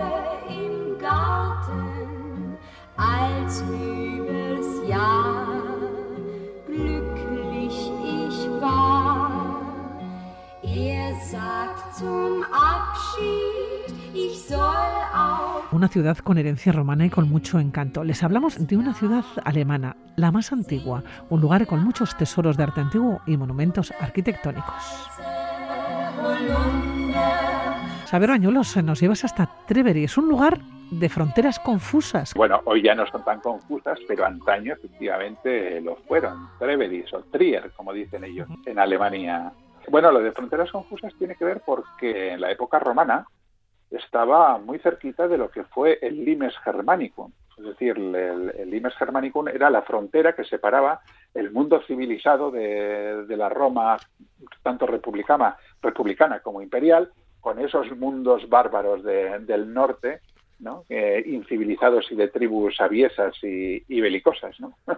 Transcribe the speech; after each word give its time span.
im 0.49 0.97
Garten 0.99 2.57
als 2.97 3.63
übles 3.63 4.87
Jahr. 4.87 5.47
Glücklich 6.67 7.91
ich 8.03 8.61
war. 8.61 9.61
Er 10.61 11.15
sagt 11.31 11.95
zum 11.95 12.43
Abschied, 12.43 13.95
ich 14.13 14.39
soll 14.47 14.57
auch. 14.57 15.71
Una 15.71 15.87
ciudad 15.87 16.19
con 16.23 16.37
herencia 16.37 16.73
romana 16.73 17.05
y 17.05 17.09
con 17.09 17.29
mucho 17.29 17.57
encanto. 17.57 18.03
Les 18.03 18.21
hablamos 18.23 18.67
de 18.67 18.77
una 18.77 18.93
ciudad 18.93 19.25
alemana, 19.43 19.95
la 20.15 20.31
más 20.31 20.51
antigua, 20.51 21.03
un 21.29 21.41
lugar 21.41 21.65
con 21.65 21.83
muchos 21.83 22.15
tesoros 22.17 22.57
de 22.57 22.63
arte 22.63 22.81
antiguo 22.81 23.21
y 23.25 23.37
monumentos 23.37 23.91
arquitectónicos. 23.99 25.30
Saber 28.05 28.29
Bañuelos, 28.29 28.75
nos 28.83 28.99
llevas 28.99 29.23
hasta 29.23 29.49
Treveri, 29.65 30.03
es 30.03 30.17
un 30.17 30.27
lugar 30.27 30.59
de 30.91 31.07
fronteras 31.07 31.59
confusas. 31.59 32.33
Bueno, 32.33 32.61
hoy 32.65 32.83
ya 32.83 32.93
no 32.93 33.07
son 33.07 33.23
tan 33.23 33.39
confusas, 33.39 33.97
pero 34.07 34.25
antaño 34.25 34.73
efectivamente 34.73 35.79
lo 35.79 35.95
fueron. 35.95 36.49
Treveris 36.59 37.13
o 37.13 37.21
Trier, 37.31 37.71
como 37.71 37.93
dicen 37.93 38.25
ellos, 38.25 38.49
en 38.65 38.77
Alemania. 38.77 39.53
Bueno, 39.89 40.11
lo 40.11 40.19
de 40.19 40.33
fronteras 40.33 40.69
confusas 40.71 41.13
tiene 41.17 41.35
que 41.35 41.45
ver 41.45 41.61
porque 41.65 42.33
en 42.33 42.41
la 42.41 42.51
época 42.51 42.79
romana 42.79 43.25
estaba 43.89 44.57
muy 44.57 44.79
cerquita 44.79 45.27
de 45.27 45.37
lo 45.37 45.49
que 45.49 45.63
fue 45.63 45.97
el 46.01 46.23
Limes 46.23 46.57
Germanicum. 46.63 47.31
Es 47.57 47.63
decir, 47.65 47.97
el, 47.97 48.53
el 48.57 48.69
Limes 48.69 48.95
Germanicum 48.95 49.47
era 49.47 49.69
la 49.69 49.83
frontera 49.83 50.33
que 50.33 50.43
separaba 50.43 51.01
el 51.33 51.51
mundo 51.51 51.81
civilizado 51.87 52.51
de, 52.51 53.25
de 53.25 53.37
la 53.37 53.49
Roma, 53.49 53.97
tanto 54.63 54.85
republicana, 54.85 55.55
republicana 55.81 56.39
como 56.39 56.61
imperial, 56.61 57.11
con 57.39 57.59
esos 57.59 57.91
mundos 57.97 58.47
bárbaros 58.49 59.03
de, 59.03 59.39
del 59.39 59.73
norte, 59.73 60.21
¿no? 60.61 60.85
Eh, 60.89 61.23
incivilizados 61.25 62.11
y 62.11 62.15
de 62.15 62.27
tribus 62.29 62.79
aviesas 62.79 63.35
y, 63.43 63.83
y 63.87 63.99
belicosas. 64.01 64.59
¿no? 64.59 64.73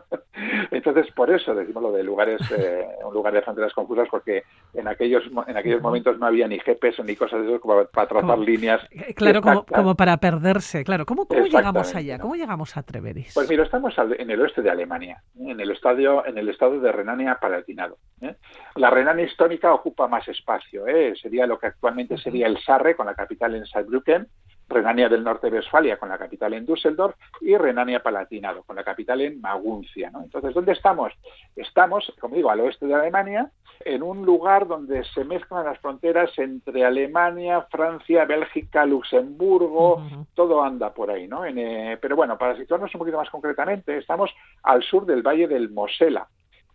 Entonces, 0.72 1.08
por 1.16 1.32
eso 1.32 1.56
decimos 1.56 1.82
lo 1.84 1.92
de 1.92 2.04
lugares, 2.04 2.42
eh, 2.52 2.86
un 3.06 3.14
lugar 3.14 3.34
de 3.34 3.42
fronteras 3.42 3.74
confusas, 3.74 4.08
porque 4.12 4.44
en 4.74 4.88
aquellos 4.88 5.24
en 5.48 5.58
aquellos 5.58 5.82
momentos 5.82 6.20
no 6.20 6.26
había 6.26 6.48
ni 6.48 6.60
GPS 6.60 7.04
ni 7.04 7.16
cosas 7.16 7.42
de 7.42 7.48
eso 7.54 7.62
como 7.62 7.86
para 7.86 8.08
trazar 8.08 8.30
Como- 8.30 8.44
líneas. 8.44 8.82
Eh, 8.92 9.14
Claro, 9.16 9.42
como, 9.42 9.66
como 9.66 9.96
para 9.96 10.18
perderse. 10.18 10.84
Claro, 10.84 11.06
¿cómo, 11.06 11.26
cómo 11.28 11.46
llegamos 11.46 11.96
allá? 11.96 12.20
¿Cómo 12.20 12.36
llegamos 12.36 12.76
a 12.76 12.84
Treveris? 12.84 13.34
Pues 13.34 13.50
mira, 13.50 13.64
estamos 13.64 13.96
en 13.98 14.30
el 14.30 14.42
oeste 14.42 14.62
de 14.62 14.70
Alemania, 14.70 15.24
¿eh? 15.40 15.52
en 15.52 15.60
el 15.60 15.72
estadio, 15.72 16.26
en 16.26 16.38
el 16.38 16.50
estado 16.50 16.80
de 16.80 16.92
Renania-Palatinado. 16.92 17.98
¿eh? 18.22 18.36
La 18.76 18.90
Renania 18.90 19.26
histórica 19.26 19.74
ocupa 19.74 20.08
más 20.08 20.28
espacio, 20.28 20.88
¿eh? 20.88 21.14
sería 21.16 21.48
lo 21.48 21.58
que 21.58 21.68
actualmente 21.68 22.18
sería 22.18 22.48
el 22.48 22.58
Sarre, 22.60 22.96
con 22.96 23.06
la 23.06 23.16
capital 23.16 23.56
en 23.56 23.66
Saarbrücken, 23.66 24.28
Renania 24.70 25.10
del 25.10 25.24
Norte 25.24 25.50
de 25.50 25.58
Westfalia, 25.58 25.98
con 25.98 26.10
la 26.10 26.18
capital 26.18 26.54
en 26.54 26.66
Düsseldorf, 26.66 27.16
y 27.42 27.56
Renania-Palatinado, 27.56 28.64
con 28.64 28.76
la 28.76 28.84
capital 28.84 29.22
en 29.22 29.42
Maguncia. 29.42 30.10
¿no? 30.12 30.24
Entonces, 30.24 30.54
¿dónde 30.54 30.72
estamos? 30.72 31.14
Estamos, 31.56 32.12
como 32.20 32.36
digo, 32.36 32.50
al 32.50 32.62
oeste 32.62 32.88
de 32.88 32.96
Alemania, 32.96 33.52
en 33.86 34.04
un 34.04 34.26
lugar 34.26 34.68
donde 34.68 35.04
se 35.06 35.24
mezclan 35.26 35.66
las 35.66 35.80
fronteras 35.80 36.32
entre 36.38 36.86
Alemania, 36.86 37.68
Francia, 37.70 38.26
Bélgica, 38.26 38.86
Luxemburgo, 38.86 40.04
todo 40.34 40.64
anda 40.64 40.94
por 40.94 41.12
ahí, 41.12 41.28
¿no? 41.28 41.46
En, 41.46 41.58
eh, 41.58 41.98
pero 42.02 42.16
bueno, 42.16 42.38
para 42.38 42.56
situarnos 42.56 42.94
un 42.94 43.00
poquito 43.00 43.18
más 43.18 43.30
concretamente, 43.30 43.98
estamos 43.98 44.32
al 44.64 44.84
sur 44.84 45.06
del 45.06 45.22
valle 45.22 45.48
del 45.48 45.70
Mosela, 45.70 46.28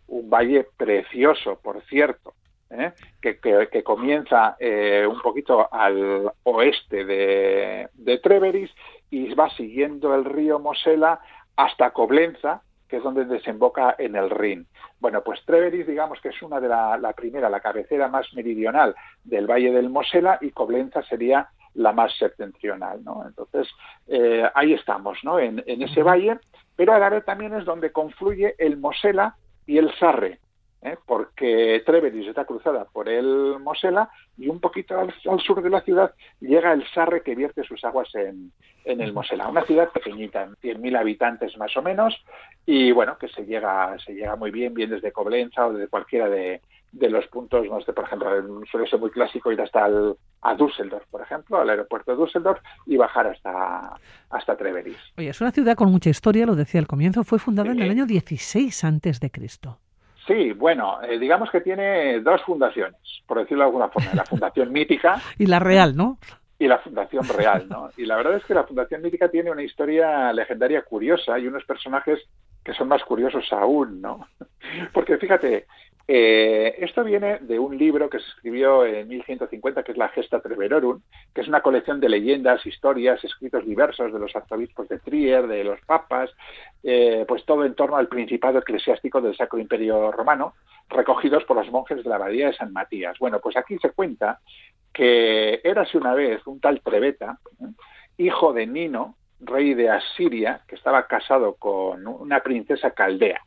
un 0.07 0.29
valle 0.29 0.67
precioso, 0.77 1.59
por 1.61 1.81
cierto, 1.83 2.33
¿eh? 2.69 2.93
que, 3.21 3.39
que- 3.39 3.67
que 3.71 3.83
comienza 3.83 4.55
eh, 4.59 5.05
un 5.09 5.21
poquito 5.21 5.67
al 5.73 6.31
oeste 6.43 7.05
de, 7.05 7.89
de 7.93 8.17
Treveris 8.19 8.71
y 9.09 9.33
va 9.33 9.49
siguiendo 9.51 10.13
el 10.15 10.25
río 10.25 10.59
Mosela 10.59 11.19
hasta 11.55 11.91
Coblenza, 11.91 12.61
que 12.87 12.97
es 12.97 13.03
donde 13.03 13.25
desemboca 13.25 13.95
en 13.99 14.15
el 14.15 14.29
Rin. 14.29 14.65
Bueno, 14.99 15.23
pues 15.23 15.43
Treveris, 15.45 15.85
digamos 15.85 16.19
que 16.21 16.29
es 16.29 16.41
una 16.41 16.59
de 16.59 16.67
la, 16.67 16.97
la 16.97 17.13
primera, 17.13 17.49
la 17.49 17.59
cabecera 17.59 18.07
más 18.07 18.33
meridional 18.33 18.95
del 19.23 19.45
valle 19.47 19.71
del 19.71 19.89
Mosela 19.89 20.37
y 20.41 20.51
Coblenza 20.51 21.03
sería 21.03 21.49
la 21.75 21.91
más 21.91 22.17
septentrional, 22.17 23.03
¿no? 23.03 23.23
Entonces, 23.27 23.67
eh, 24.07 24.49
ahí 24.55 24.73
estamos, 24.73 25.19
¿no? 25.23 25.37
En, 25.37 25.63
en 25.67 25.81
ese 25.83 26.01
valle, 26.01 26.39
pero 26.75 26.93
a 26.93 26.99
la 26.99 27.09
vez 27.09 27.23
también 27.25 27.53
es 27.53 27.63
donde 27.63 27.91
confluye 27.91 28.55
el 28.57 28.77
Mosela 28.77 29.35
y 29.67 29.77
el 29.77 29.93
Sarre, 29.99 30.39
¿eh? 30.81 30.97
porque 31.05 31.81
Treveris 31.85 32.27
está 32.27 32.45
cruzada 32.45 32.85
por 32.85 33.09
el 33.09 33.59
Mosela 33.59 34.09
y 34.37 34.47
un 34.47 34.59
poquito 34.59 34.97
al, 34.97 35.13
al 35.29 35.39
sur 35.39 35.61
de 35.61 35.69
la 35.69 35.81
ciudad 35.81 36.13
llega 36.39 36.73
el 36.73 36.85
Sarre 36.93 37.21
que 37.21 37.35
vierte 37.35 37.63
sus 37.63 37.83
aguas 37.83 38.13
en, 38.15 38.51
en 38.85 39.01
el 39.01 39.13
Mosela. 39.13 39.47
Una 39.47 39.65
ciudad 39.65 39.89
pequeñita, 39.89 40.47
100.000 40.61 40.97
habitantes 40.97 41.57
más 41.57 41.75
o 41.77 41.81
menos, 41.81 42.15
y 42.65 42.91
bueno, 42.91 43.17
que 43.17 43.27
se 43.27 43.45
llega, 43.45 43.97
se 43.99 44.13
llega 44.13 44.35
muy 44.35 44.51
bien, 44.51 44.73
bien 44.73 44.89
desde 44.89 45.11
Coblenza 45.11 45.67
o 45.67 45.73
desde 45.73 45.87
cualquiera 45.87 46.29
de, 46.29 46.61
de 46.91 47.09
los 47.09 47.27
puntos, 47.27 47.65
no 47.67 47.81
sé, 47.81 47.93
por 47.93 48.05
ejemplo, 48.05 48.29
suele 48.71 48.89
ser 48.89 48.99
muy 48.99 49.11
clásico 49.11 49.51
ir 49.51 49.61
hasta 49.61 49.85
el, 49.85 50.15
a 50.41 50.55
Düsseldorf, 50.55 51.05
por 51.09 51.21
ejemplo, 51.21 51.59
al 51.59 51.69
aeropuerto 51.69 52.11
de 52.11 52.17
Düsseldorf 52.17 52.61
y 52.85 52.97
bajar 52.97 53.27
hasta, 53.27 53.95
hasta 54.29 54.57
Treveris. 54.57 54.97
Oye, 55.17 55.29
es 55.29 55.41
una 55.41 55.51
ciudad 55.51 55.75
con 55.75 55.91
mucha 55.91 56.09
historia, 56.09 56.45
lo 56.45 56.55
decía 56.55 56.79
al 56.79 56.87
comienzo, 56.87 57.23
fue 57.23 57.39
fundada 57.39 57.71
en 57.71 57.81
el 57.81 57.89
año 57.89 58.05
16 58.05 58.83
antes 58.83 59.19
de 59.19 59.29
Cristo. 59.29 59.79
Sí, 60.29 60.51
bueno, 60.51 61.01
eh, 61.01 61.17
digamos 61.17 61.49
que 61.49 61.61
tiene 61.61 62.19
dos 62.19 62.39
fundaciones, 62.43 63.01
por 63.25 63.39
decirlo 63.39 63.63
de 63.63 63.69
alguna 63.69 63.89
forma, 63.89 64.13
la 64.13 64.25
fundación 64.25 64.71
mítica 64.71 65.19
Y 65.39 65.47
la 65.47 65.57
real, 65.57 65.97
¿no? 65.97 66.19
y 66.59 66.67
la 66.67 66.77
fundación 66.79 67.25
real, 67.25 67.67
¿no? 67.69 67.89
Y 67.95 68.05
la 68.05 68.17
verdad 68.17 68.35
es 68.35 68.43
que 68.43 68.53
la 68.53 68.65
fundación 68.65 69.01
mítica 69.01 69.29
tiene 69.29 69.49
una 69.49 69.63
historia 69.63 70.31
legendaria 70.33 70.81
curiosa 70.81 71.39
y 71.39 71.47
unos 71.47 71.63
personajes 71.63 72.19
que 72.63 72.73
son 72.73 72.89
más 72.89 73.01
curiosos 73.05 73.45
aún, 73.51 74.01
¿no? 74.01 74.27
Porque 74.93 75.17
fíjate, 75.17 75.65
eh, 76.11 76.73
esto 76.79 77.03
viene 77.03 77.37
de 77.37 77.59
un 77.59 77.77
libro 77.77 78.09
que 78.09 78.17
se 78.17 78.27
escribió 78.29 78.83
en 78.83 79.07
1150, 79.07 79.83
que 79.83 79.91
es 79.91 79.97
la 79.99 80.09
Gesta 80.09 80.41
Treverorum, 80.41 81.01
que 81.35 81.41
es 81.41 81.47
una 81.47 81.61
colección 81.61 81.99
de 81.99 82.09
leyendas, 82.09 82.65
historias, 82.65 83.23
escritos 83.23 83.63
diversos 83.63 84.11
de 84.11 84.17
los 84.17 84.35
arzobispos 84.35 84.89
de 84.89 84.97
Trier, 84.97 85.45
de 85.45 85.63
los 85.63 85.79
papas, 85.81 86.31
eh, 86.81 87.25
pues 87.27 87.45
todo 87.45 87.63
en 87.63 87.75
torno 87.75 87.95
al 87.95 88.07
principado 88.07 88.57
eclesiástico 88.57 89.21
del 89.21 89.37
Sacro 89.37 89.59
Imperio 89.59 90.11
Romano, 90.11 90.55
recogidos 90.89 91.43
por 91.43 91.57
los 91.57 91.69
monjes 91.69 92.03
de 92.03 92.09
la 92.09 92.15
abadía 92.15 92.47
de 92.47 92.55
San 92.55 92.73
Matías. 92.73 93.19
Bueno, 93.19 93.39
pues 93.39 93.55
aquí 93.55 93.77
se 93.77 93.91
cuenta 93.91 94.39
que 94.91 95.61
érase 95.63 95.95
una 95.95 96.15
vez 96.15 96.41
un 96.47 96.59
tal 96.59 96.81
Treveta, 96.81 97.37
hijo 98.17 98.51
de 98.51 98.65
Nino, 98.65 99.13
rey 99.41 99.75
de 99.75 99.91
Asiria, 99.91 100.61
que 100.67 100.73
estaba 100.73 101.05
casado 101.05 101.53
con 101.53 102.07
una 102.07 102.39
princesa 102.39 102.89
caldea. 102.95 103.43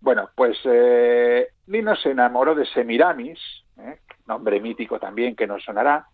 Bueno, 0.00 0.30
pues 0.34 0.58
eh, 0.64 1.48
Nino 1.66 1.96
se 1.96 2.10
enamoró 2.10 2.54
de 2.54 2.66
Semiramis, 2.66 3.38
¿eh? 3.78 3.98
nombre 4.26 4.60
mítico 4.60 4.98
también 4.98 5.34
que 5.34 5.46
nos 5.46 5.64
sonará, 5.64 6.06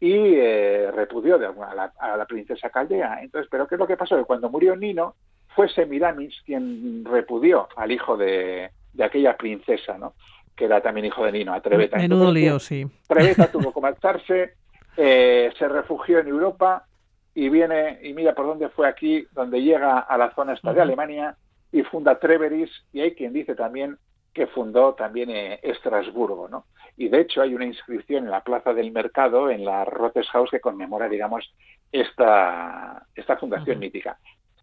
y 0.00 0.34
eh, 0.34 0.90
repudió 0.92 1.38
de, 1.38 1.46
a, 1.46 1.74
la, 1.74 1.92
a, 1.98 2.16
la, 2.16 2.26
princesa 2.26 2.70
caldea. 2.70 3.20
Entonces, 3.22 3.48
¿pero 3.50 3.66
qué 3.66 3.76
es 3.76 3.78
lo 3.78 3.86
que 3.86 3.96
pasó? 3.96 4.16
Que 4.16 4.24
cuando 4.24 4.50
murió 4.50 4.74
Nino, 4.74 5.14
fue 5.54 5.68
Semiramis 5.68 6.34
quien 6.44 7.04
repudió 7.04 7.68
al 7.76 7.92
hijo 7.92 8.16
de, 8.16 8.70
de 8.92 9.04
aquella 9.04 9.36
princesa, 9.36 9.96
¿no? 9.98 10.14
que 10.56 10.66
era 10.66 10.80
también 10.80 11.06
hijo 11.06 11.24
de 11.24 11.32
Nino, 11.32 11.54
a 11.54 11.60
Treveta. 11.60 11.96
Menudo 11.96 12.28
Entonces, 12.28 12.42
lío, 12.42 12.58
sí. 12.58 12.86
Treveta 13.06 13.46
tuvo 13.52 13.72
que 13.72 13.80
marcharse, 13.80 14.54
eh, 14.96 15.50
se 15.58 15.68
refugió 15.68 16.18
en 16.18 16.28
Europa 16.28 16.86
y 17.34 17.48
viene, 17.48 17.98
y 18.02 18.12
mira 18.12 18.34
por 18.34 18.46
dónde 18.46 18.68
fue 18.68 18.86
aquí, 18.86 19.26
donde 19.32 19.62
llega 19.62 20.00
a 20.00 20.18
la 20.18 20.34
zona 20.34 20.52
esta 20.52 20.72
de. 20.72 20.80
Alemania 20.80 21.36
y 21.72 21.82
funda 21.82 22.18
Treveris, 22.18 22.70
y 22.92 23.00
hay 23.00 23.14
quien 23.14 23.32
dice 23.32 23.54
también 23.54 23.98
que 24.32 24.46
fundó 24.46 24.94
también 24.94 25.30
eh, 25.30 25.60
Estrasburgo, 25.62 26.48
¿no? 26.48 26.66
Y 26.96 27.08
de 27.08 27.20
hecho 27.20 27.42
hay 27.42 27.54
una 27.54 27.66
inscripción 27.66 28.24
en 28.24 28.30
la 28.30 28.42
Plaza 28.42 28.72
del 28.72 28.92
Mercado, 28.92 29.50
en 29.50 29.64
la 29.64 29.84
Roteshaus, 29.84 30.50
que 30.50 30.60
conmemora, 30.60 31.08
digamos, 31.08 31.52
esta, 31.90 33.06
esta 33.14 33.36
fundación 33.36 33.76
uh 33.76 33.78
-huh. 33.78 33.82
mítica. 33.82 34.18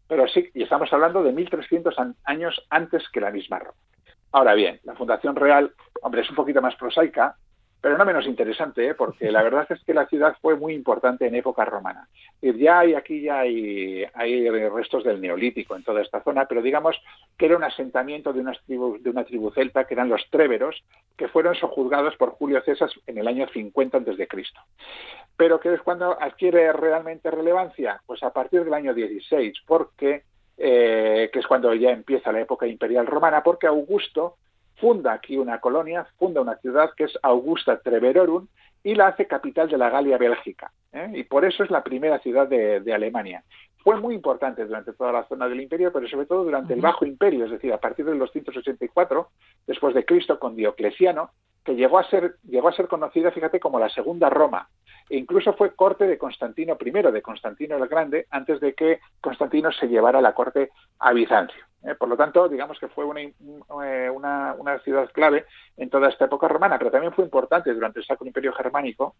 Pero 0.07 0.27
sí, 0.27 0.49
y 0.53 0.63
estamos 0.63 0.91
hablando 0.91 1.23
de 1.23 1.31
1300 1.31 1.95
años 2.23 2.65
antes 2.69 3.07
que 3.09 3.21
la 3.21 3.31
misma 3.31 3.59
Roma. 3.59 3.77
Ahora 4.31 4.53
bien, 4.53 4.79
la 4.83 4.95
Fundación 4.95 5.35
Real, 5.35 5.71
hombre, 6.01 6.21
es 6.21 6.29
un 6.29 6.35
poquito 6.35 6.61
más 6.61 6.75
prosaica, 6.75 7.35
pero 7.81 7.97
no 7.97 8.05
menos 8.05 8.25
interesante, 8.25 8.89
¿eh? 8.89 8.93
porque 8.93 9.31
la 9.31 9.41
verdad 9.41 9.65
es 9.69 9.81
que 9.83 9.93
la 9.93 10.05
ciudad 10.07 10.35
fue 10.41 10.55
muy 10.57 10.73
importante 10.73 11.25
en 11.25 11.35
época 11.35 11.63
romana. 11.63 12.09
Ya 12.41 12.79
hay 12.79 12.93
aquí 12.93 13.21
ya 13.21 13.39
hay, 13.39 14.05
hay, 14.13 14.49
restos 14.69 15.05
del 15.05 15.21
neolítico 15.21 15.75
en 15.75 15.83
toda 15.83 16.01
esta 16.01 16.21
zona, 16.21 16.45
pero 16.45 16.61
digamos 16.61 17.01
que 17.37 17.45
era 17.45 17.55
un 17.55 17.63
asentamiento 17.63 18.33
de, 18.33 18.41
unas 18.41 18.61
tribus, 18.65 19.01
de 19.01 19.09
una 19.09 19.23
tribu 19.23 19.51
celta 19.51 19.85
que 19.85 19.93
eran 19.93 20.09
los 20.09 20.25
tréveros, 20.29 20.83
que 21.15 21.29
fueron 21.29 21.55
sojuzgados 21.55 22.15
por 22.17 22.31
Julio 22.31 22.61
César 22.63 22.89
en 23.07 23.17
el 23.17 23.27
año 23.27 23.47
50 23.47 23.97
a.C. 23.97 24.27
Pero 25.37 25.59
que 25.59 25.73
es 25.73 25.81
cuando 25.81 26.21
adquiere 26.21 26.73
realmente 26.73 27.31
relevancia, 27.31 28.01
pues 28.05 28.21
a 28.23 28.33
partir 28.33 28.65
del 28.65 28.73
año 28.73 28.93
16, 28.93 29.53
porque 29.65 30.23
eh, 30.57 31.29
que 31.31 31.39
es 31.39 31.47
cuando 31.47 31.73
ya 31.73 31.91
empieza 31.91 32.33
la 32.33 32.41
época 32.41 32.67
imperial 32.67 33.07
romana, 33.07 33.41
porque 33.41 33.67
Augusto 33.67 34.35
funda 34.79 35.13
aquí 35.13 35.37
una 35.37 35.59
colonia, 35.59 36.07
funda 36.17 36.41
una 36.41 36.55
ciudad 36.57 36.91
que 36.95 37.05
es 37.05 37.17
Augusta 37.21 37.79
Treverorum 37.79 38.47
y 38.83 38.95
la 38.95 39.07
hace 39.07 39.27
capital 39.27 39.69
de 39.69 39.77
la 39.77 39.89
Galia 39.89 40.17
Bélgica. 40.17 40.71
¿eh? 40.93 41.11
Y 41.13 41.23
por 41.23 41.45
eso 41.45 41.63
es 41.63 41.69
la 41.69 41.83
primera 41.83 42.19
ciudad 42.19 42.47
de, 42.47 42.93
Alemania. 42.93 43.43
Fue 43.83 43.99
muy 43.99 44.13
importante 44.13 44.65
durante 44.65 44.93
toda 44.93 45.11
la 45.11 45.25
zona 45.25 45.47
del 45.47 45.61
imperio, 45.61 45.91
pero 45.91 46.07
sobre 46.07 46.25
todo 46.25 46.43
durante 46.43 46.73
el 46.73 46.81
Bajo 46.81 47.05
Imperio, 47.05 47.45
es 47.45 47.51
decir, 47.51 47.71
a 47.71 47.79
partir 47.79 48.05
del 48.05 48.19
284 48.19 49.29
después 49.67 49.95
de 49.95 50.05
Cristo 50.05 50.37
con 50.37 50.55
Diocleciano, 50.55 51.31
que 51.63 51.75
llegó 51.75 51.97
a 51.97 52.09
ser 52.09 52.35
llegó 52.43 52.69
a 52.69 52.73
ser 52.73 52.87
conocida, 52.87 53.31
fíjate, 53.31 53.59
como 53.59 53.79
la 53.79 53.89
Segunda 53.89 54.29
Roma. 54.29 54.69
E 55.09 55.17
incluso 55.17 55.53
fue 55.53 55.75
corte 55.75 56.07
de 56.07 56.17
Constantino 56.17 56.77
I, 56.79 56.91
de 56.91 57.21
Constantino 57.21 57.77
el 57.77 57.87
Grande, 57.87 58.27
antes 58.29 58.59
de 58.59 58.73
que 58.73 58.99
Constantino 59.21 59.71
se 59.71 59.87
llevara 59.87 60.21
la 60.21 60.33
corte 60.33 60.71
a 60.99 61.13
Bizancio. 61.13 61.68
¿Eh? 61.83 61.95
Por 61.95 62.09
lo 62.09 62.17
tanto, 62.17 62.47
digamos 62.49 62.79
que 62.79 62.87
fue 62.87 63.05
eh, 63.05 64.09
una, 64.09 64.55
una, 64.57 64.79
ciudad 64.79 65.09
clave 65.11 65.45
en 65.77 65.89
toda 65.89 66.09
esta 66.09 66.25
época 66.25 66.47
romana, 66.47 66.77
pero 66.77 66.91
también 66.91 67.13
fue 67.13 67.23
importante 67.23 67.73
durante 67.73 67.99
el 67.99 68.05
Sacro 68.05 68.27
Imperio 68.27 68.53
Germánico 68.53 69.15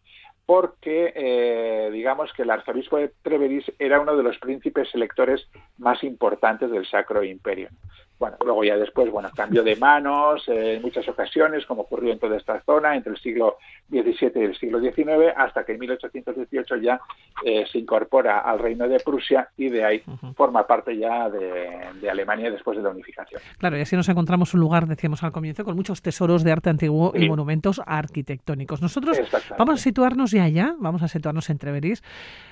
porque, 0.45 1.13
eh, 1.15 1.89
digamos 1.91 2.31
que 2.33 2.43
el 2.43 2.51
arzobispo 2.51 2.97
de 2.97 3.11
Treveris 3.21 3.71
era 3.77 3.99
uno 3.99 4.15
de 4.15 4.23
los 4.23 4.37
príncipes 4.39 4.93
electores 4.93 5.47
más 5.77 6.03
importantes 6.03 6.71
del 6.71 6.85
Sacro 6.85 7.23
Imperio. 7.23 7.69
Bueno, 8.17 8.35
luego 8.43 8.65
ya 8.65 8.75
después, 8.75 9.09
bueno, 9.09 9.29
cambio 9.33 9.63
de 9.63 9.77
manos 9.77 10.43
en 10.47 10.81
muchas 10.81 11.07
ocasiones, 11.07 11.65
como 11.65 11.83
ocurrió 11.83 12.11
en 12.11 12.19
toda 12.19 12.35
esta 12.35 12.61
zona 12.63 12.93
entre 12.93 13.13
el 13.13 13.19
siglo 13.19 13.55
XVII 13.89 14.31
y 14.35 14.39
el 14.39 14.57
siglo 14.57 14.81
XIX, 14.81 15.33
hasta 15.37 15.63
que 15.63 15.71
en 15.71 15.79
1818 15.79 16.75
ya 16.77 16.99
se 17.41 17.77
incorpora 17.77 18.39
al 18.39 18.59
reino 18.59 18.89
de 18.89 18.99
Prusia 18.99 19.47
y 19.55 19.69
de 19.69 19.85
ahí 19.85 20.03
forma 20.35 20.67
parte 20.67 20.97
ya 20.97 21.29
de 21.29 22.09
Alemania 22.09 22.48
después 22.51 22.77
de 22.77 22.83
la 22.83 22.89
unificación. 22.89 23.41
Claro, 23.57 23.77
y 23.77 23.81
así 23.81 23.95
nos 23.95 24.09
encontramos 24.09 24.53
un 24.53 24.59
lugar, 24.59 24.87
decíamos 24.87 25.23
al 25.23 25.31
comienzo, 25.31 25.63
con 25.63 25.75
muchos 25.75 26.01
tesoros 26.01 26.43
de 26.43 26.51
arte 26.51 26.69
antiguo 26.69 27.11
y 27.15 27.27
monumentos 27.27 27.81
arquitectónicos. 27.85 28.81
Nosotros 28.81 29.19
vamos 29.57 29.79
a 29.79 29.83
situarnos 29.83 30.31
ya 30.31 30.43
allá, 30.43 30.75
vamos 30.79 31.01
a 31.03 31.07
situarnos 31.07 31.49
en 31.49 31.57
Treveris, 31.57 32.03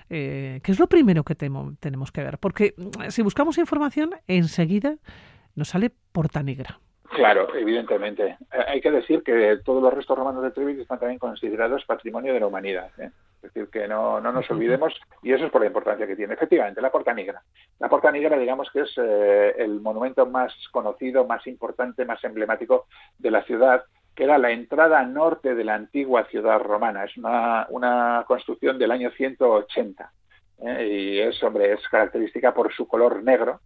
eh, 0.10 0.60
que 0.64 0.72
es 0.72 0.80
lo 0.80 0.88
primero 0.88 1.24
que 1.24 1.36
tenemos 1.36 2.12
que 2.12 2.24
ver, 2.24 2.38
porque 2.38 2.74
mm, 2.78 3.10
si 3.10 3.22
buscamos 3.22 3.58
información, 3.58 4.12
enseguida 4.28 4.98
nos 5.56 5.70
sale 5.70 5.92
Porta 6.12 6.44
Negra. 6.44 6.80
Claro, 7.10 7.54
evidentemente. 7.56 8.38
Eh, 8.52 8.66
hay 8.68 8.82
que 8.82 8.92
decir 8.92 9.24
que 9.24 9.60
todos 9.64 9.82
los 9.82 9.94
restos 9.94 10.18
romanos 10.18 10.44
de 10.44 10.52
Treviso 10.52 10.82
están 10.82 11.00
también 11.00 11.20
considerados 11.20 11.86
patrimonio 11.86 12.34
de 12.34 12.40
la 12.40 12.48
humanidad. 12.48 12.90
¿eh? 12.98 13.12
Es 13.38 13.54
decir, 13.54 13.70
que 13.70 13.88
no, 13.88 14.20
no 14.20 14.32
nos 14.32 14.50
olvidemos, 14.50 14.94
y 15.24 15.32
eso 15.32 15.46
es 15.46 15.52
por 15.52 15.62
la 15.62 15.68
importancia 15.68 16.08
que 16.08 16.16
tiene. 16.16 16.34
Efectivamente, 16.34 16.82
la 16.82 16.92
Porta 16.92 17.14
Negra. 17.14 17.42
La 17.80 17.90
Porta 17.90 18.12
Negra, 18.12 18.38
digamos 18.38 18.70
que 18.72 18.82
es 18.82 18.94
eh, 18.98 19.56
el 19.58 19.80
monumento 19.80 20.26
más 20.26 20.54
conocido, 20.72 21.26
más 21.26 21.46
importante, 21.48 22.06
más 22.06 22.24
emblemático 22.24 22.88
de 23.18 23.32
la 23.32 23.44
ciudad, 23.44 23.84
que 24.16 24.24
era 24.24 24.38
la 24.38 24.52
entrada 24.52 25.04
norte 25.04 25.56
de 25.56 25.64
la 25.64 25.76
antigua 25.76 26.26
ciudad 26.26 26.60
romana. 26.60 27.06
Es 27.06 27.16
una, 27.18 27.68
una 27.70 28.26
construcción 28.28 28.78
del 28.78 28.92
año 28.92 29.12
180. 29.12 30.12
Y 30.60 31.20
es, 31.20 31.42
hombre, 31.44 31.74
es 31.74 31.88
característica 31.88 32.52
por 32.52 32.74
su 32.74 32.88
color 32.88 33.24
negro, 33.24 33.62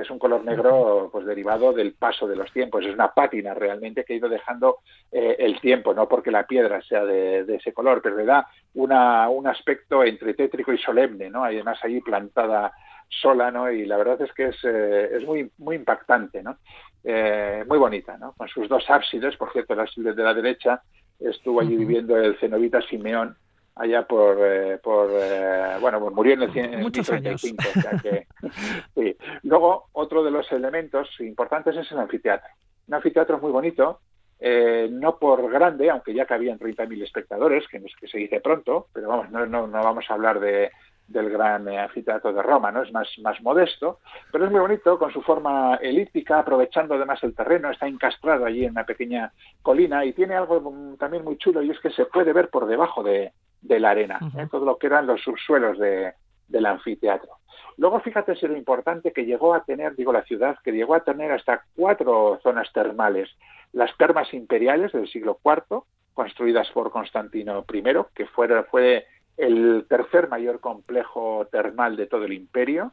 que 0.00 0.04
es 0.04 0.10
un 0.10 0.18
color 0.18 0.42
negro 0.42 1.10
pues 1.12 1.26
derivado 1.26 1.74
del 1.74 1.92
paso 1.92 2.26
de 2.26 2.34
los 2.34 2.50
tiempos. 2.52 2.86
Es 2.86 2.94
una 2.94 3.12
pátina 3.12 3.52
realmente 3.52 4.02
que 4.02 4.14
ha 4.14 4.16
ido 4.16 4.30
dejando 4.30 4.78
eh, 5.12 5.36
el 5.38 5.60
tiempo, 5.60 5.92
no 5.92 6.08
porque 6.08 6.30
la 6.30 6.46
piedra 6.46 6.80
sea 6.80 7.04
de, 7.04 7.44
ese 7.54 7.74
color, 7.74 8.00
pero 8.02 8.16
le 8.16 8.24
da 8.24 8.46
una, 8.74 9.28
un 9.28 9.46
aspecto 9.46 10.02
entre 10.02 10.32
tétrico 10.32 10.72
y 10.72 10.78
solemne, 10.78 11.28
¿no? 11.28 11.44
Además 11.44 11.78
allí 11.82 12.00
plantada 12.00 12.72
sola, 13.10 13.50
¿no? 13.50 13.70
Y 13.70 13.84
la 13.84 13.98
verdad 13.98 14.22
es 14.22 14.32
que 14.32 14.46
es, 14.46 14.56
eh, 14.64 15.10
es 15.16 15.26
muy, 15.26 15.50
muy 15.58 15.76
impactante, 15.76 16.42
¿no? 16.42 16.56
Eh, 17.04 17.62
muy 17.68 17.76
bonita, 17.76 18.16
¿no? 18.16 18.32
Con 18.32 18.48
sus 18.48 18.70
dos 18.70 18.88
ábsides, 18.88 19.36
por 19.36 19.52
cierto, 19.52 19.74
el 19.74 19.80
ábside 19.80 20.14
de 20.14 20.22
la 20.22 20.32
derecha 20.32 20.80
estuvo 21.18 21.60
allí 21.60 21.76
viviendo 21.76 22.16
el 22.16 22.38
cenovita 22.38 22.80
Simeón, 22.80 23.36
allá 23.76 24.02
por, 24.06 24.38
eh, 24.40 24.78
por 24.82 25.10
eh, 25.12 25.76
bueno, 25.80 26.00
pues 26.00 26.14
murió 26.14 26.34
en 26.34 26.42
el, 26.42 26.52
135. 26.52 27.62
sí. 28.94 29.16
Luego, 29.44 29.86
otro 29.92 30.22
de 30.22 30.30
los 30.30 30.50
elementos 30.52 31.08
importantes 31.20 31.76
es 31.76 31.90
el 31.92 31.98
anfiteatro. 31.98 32.48
Un 32.88 32.94
anfiteatro 32.94 33.38
muy 33.38 33.52
bonito, 33.52 34.00
eh, 34.38 34.88
no 34.90 35.18
por 35.18 35.50
grande, 35.50 35.90
aunque 35.90 36.14
ya 36.14 36.26
cabían 36.26 36.58
30.000 36.58 37.02
espectadores, 37.04 37.66
que, 37.68 37.80
que 37.98 38.08
se 38.08 38.18
dice 38.18 38.40
pronto, 38.40 38.88
pero 38.92 39.08
vamos, 39.08 39.30
no, 39.30 39.46
no, 39.46 39.66
no 39.66 39.82
vamos 39.82 40.04
a 40.08 40.14
hablar 40.14 40.40
de, 40.40 40.70
del 41.10 41.28
gran 41.30 41.68
anfiteatro 41.68 42.32
de 42.32 42.42
Roma, 42.42 42.70
¿no? 42.70 42.82
Es 42.82 42.92
más, 42.92 43.08
más 43.20 43.40
modesto, 43.42 43.98
pero 44.30 44.44
es 44.44 44.50
muy 44.50 44.60
bonito 44.60 44.98
con 44.98 45.12
su 45.12 45.22
forma 45.22 45.76
elíptica, 45.76 46.38
aprovechando 46.38 46.94
además 46.94 47.22
el 47.22 47.34
terreno, 47.34 47.70
está 47.70 47.86
encastrado 47.86 48.44
allí 48.46 48.64
en 48.64 48.72
una 48.72 48.84
pequeña 48.84 49.32
colina 49.62 50.04
y 50.04 50.12
tiene 50.12 50.34
algo 50.34 50.96
también 50.98 51.24
muy 51.24 51.36
chulo 51.36 51.62
y 51.62 51.70
es 51.70 51.80
que 51.80 51.90
se 51.90 52.06
puede 52.06 52.32
ver 52.32 52.48
por 52.48 52.66
debajo 52.66 53.02
de, 53.02 53.32
de 53.62 53.80
la 53.80 53.90
arena, 53.90 54.18
¿eh? 54.36 54.46
todo 54.50 54.64
lo 54.64 54.78
que 54.78 54.86
eran 54.86 55.06
los 55.06 55.20
subsuelos 55.22 55.78
de, 55.78 56.12
del 56.48 56.66
anfiteatro. 56.66 57.30
Luego 57.76 58.00
fíjate 58.00 58.36
si 58.36 58.46
lo 58.46 58.56
importante 58.56 59.12
que 59.12 59.24
llegó 59.24 59.54
a 59.54 59.64
tener, 59.64 59.96
digo 59.96 60.12
la 60.12 60.24
ciudad, 60.24 60.58
que 60.62 60.72
llegó 60.72 60.94
a 60.94 61.04
tener 61.04 61.32
hasta 61.32 61.64
cuatro 61.76 62.38
zonas 62.42 62.70
termales. 62.72 63.30
Las 63.72 63.96
termas 63.96 64.32
imperiales 64.34 64.92
del 64.92 65.08
siglo 65.08 65.38
IV, 65.44 65.82
construidas 66.12 66.70
por 66.72 66.90
Constantino 66.90 67.64
I, 67.72 67.82
que 68.14 68.26
fue, 68.26 68.62
fue 68.64 69.06
el 69.36 69.86
tercer 69.88 70.28
mayor 70.28 70.60
complejo 70.60 71.48
termal 71.50 71.96
de 71.96 72.06
todo 72.06 72.24
el 72.24 72.34
imperio. 72.34 72.92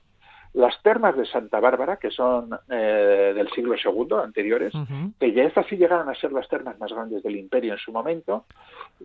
Las 0.57 0.81
termas 0.81 1.15
de 1.15 1.27
Santa 1.27 1.59
Bárbara, 1.59 1.97
que 1.97 2.09
son 2.09 2.49
eh, 2.67 3.31
del 3.35 3.47
siglo 3.51 3.75
II, 3.75 4.17
anteriores, 4.23 4.73
que 5.19 5.31
ya 5.31 5.43
estas 5.43 5.67
sí 5.67 5.77
llegaron 5.77 6.09
a 6.09 6.15
ser 6.15 6.31
las 6.31 6.49
termas 6.49 6.79
más 6.79 6.91
grandes 6.91 7.21
del 7.21 7.35
imperio 7.35 7.73
en 7.73 7.77
su 7.77 7.91
momento. 7.91 8.45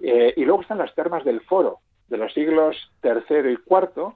Eh, 0.02 0.32
y 0.34 0.46
luego 0.46 0.62
están 0.62 0.78
las 0.78 0.94
termas 0.94 1.24
del 1.24 1.42
Foro, 1.42 1.80
de 2.08 2.16
los 2.16 2.32
siglos 2.32 2.90
III 3.04 3.50
y 3.50 3.58
IV, 3.68 4.14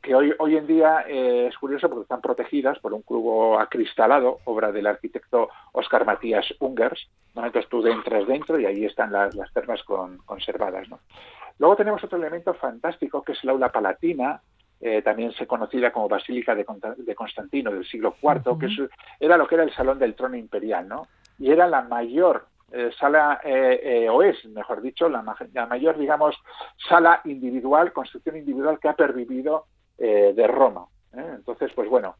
que 0.00 0.14
hoy, 0.14 0.32
hoy 0.38 0.56
en 0.56 0.66
día 0.66 1.04
eh, 1.06 1.48
es 1.48 1.58
curioso 1.58 1.90
porque 1.90 2.04
están 2.04 2.22
protegidas 2.22 2.78
por 2.78 2.94
un 2.94 3.02
cubo 3.02 3.60
acristalado, 3.60 4.38
obra 4.44 4.72
del 4.72 4.86
arquitecto 4.86 5.50
Oscar 5.72 6.06
Matías 6.06 6.46
Ungers. 6.58 7.06
Entonces 7.36 7.68
tú 7.68 7.86
entras 7.86 8.26
dentro 8.26 8.58
y 8.58 8.64
ahí 8.64 8.86
están 8.86 9.12
las, 9.12 9.34
las 9.34 9.52
termas 9.52 9.82
conservadas. 10.24 10.88
¿no? 10.88 11.00
Luego 11.58 11.76
tenemos 11.76 12.02
otro 12.02 12.16
elemento 12.16 12.54
fantástico 12.54 13.22
que 13.22 13.32
es 13.32 13.44
el 13.44 13.50
aula 13.50 13.70
palatina, 13.70 14.40
eh, 14.80 15.02
también 15.02 15.32
se 15.32 15.46
conocida 15.46 15.90
como 15.90 16.08
Basílica 16.08 16.54
de, 16.54 16.64
Constantino 17.14 17.72
del 17.72 17.84
siglo 17.86 18.14
IV, 18.22 18.58
que 18.60 18.88
era 19.18 19.36
lo 19.36 19.48
que 19.48 19.56
era 19.56 19.64
el 19.64 19.74
Salón 19.74 19.98
del 19.98 20.14
Trono 20.14 20.36
Imperial, 20.36 20.86
¿no? 20.86 21.08
Y 21.38 21.50
era 21.50 21.66
la 21.66 21.82
mayor 21.82 22.46
eh, 22.70 22.90
sala, 22.98 23.40
eh, 23.42 24.08
o 24.08 24.22
es, 24.22 24.44
mejor 24.46 24.80
dicho, 24.80 25.08
la, 25.08 25.22
mayor, 25.66 25.98
digamos, 25.98 26.36
sala 26.88 27.20
individual, 27.24 27.92
construcción 27.92 28.36
individual 28.36 28.78
que 28.78 28.88
ha 28.88 28.94
pervivido 28.94 29.66
de 29.98 30.46
Roma. 30.46 30.86
Entonces, 31.12 31.72
pues 31.74 31.88
bueno, 31.88 32.14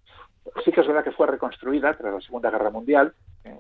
sí 0.64 0.73
que 0.73 0.80
es 0.80 0.87
verdad 0.88 1.04
que 1.04 1.12
fue 1.12 1.28
reconstruida 1.28 1.94
tras 1.94 2.12
la 2.12 2.21
Segunda 2.21 2.50
Guerra 2.50 2.71
Mundial, 2.71 3.14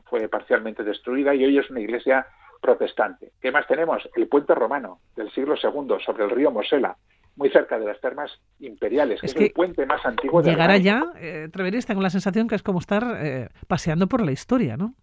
fue 0.06 0.26
parcialmente 0.26 0.82
destruida 0.82 1.36
y 1.36 1.44
hoy 1.44 1.56
es 1.56 1.70
una 1.70 1.78
iglesia 1.78 2.26
protestante. 2.60 3.30
¿Qué 3.40 3.52
más 3.52 3.68
tenemos? 3.68 4.08
El 4.16 4.26
puente 4.26 4.56
romano 4.56 4.98
del 5.14 5.30
siglo 5.30 5.54
II 5.54 6.04
sobre 6.04 6.24
el 6.24 6.30
río 6.30 6.50
Mosela, 6.50 6.96
muy 7.38 7.50
cerca 7.50 7.78
de 7.78 7.86
las 7.86 8.00
termas 8.00 8.30
imperiales, 8.58 9.20
que 9.20 9.26
es, 9.26 9.36
el 9.36 9.52
puente 9.52 9.86
más 9.86 10.04
antiguo 10.04 10.42
de 10.42 10.50
Llegar 10.50 10.70
allá, 10.70 11.04
eh, 11.16 11.48
tengo 11.86 12.02
la 12.02 12.10
sensación 12.10 12.48
que 12.48 12.56
es 12.56 12.62
como 12.62 12.80
estar 12.80 13.04
eh, 13.20 13.48
paseando 13.68 14.08
por 14.08 14.24
la 14.24 14.32
historia, 14.32 14.76
¿no? 14.76 14.94